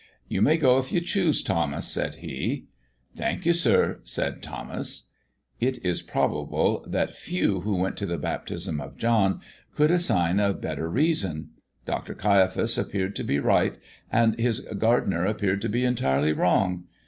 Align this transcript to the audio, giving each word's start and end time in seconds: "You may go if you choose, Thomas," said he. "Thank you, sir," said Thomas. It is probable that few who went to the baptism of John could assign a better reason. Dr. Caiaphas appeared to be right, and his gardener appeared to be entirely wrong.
"You 0.27 0.41
may 0.41 0.57
go 0.57 0.79
if 0.79 0.91
you 0.91 0.99
choose, 0.99 1.43
Thomas," 1.43 1.85
said 1.87 2.15
he. 2.15 2.65
"Thank 3.15 3.45
you, 3.45 3.53
sir," 3.53 3.99
said 4.03 4.41
Thomas. 4.41 5.11
It 5.59 5.77
is 5.85 6.01
probable 6.01 6.83
that 6.87 7.13
few 7.13 7.59
who 7.59 7.75
went 7.75 7.97
to 7.97 8.07
the 8.07 8.17
baptism 8.17 8.81
of 8.81 8.97
John 8.97 9.41
could 9.75 9.91
assign 9.91 10.39
a 10.39 10.53
better 10.55 10.89
reason. 10.89 11.51
Dr. 11.85 12.15
Caiaphas 12.15 12.79
appeared 12.79 13.15
to 13.17 13.23
be 13.23 13.37
right, 13.37 13.77
and 14.11 14.39
his 14.39 14.61
gardener 14.61 15.23
appeared 15.27 15.61
to 15.61 15.69
be 15.69 15.83
entirely 15.85 16.33
wrong. 16.33 16.85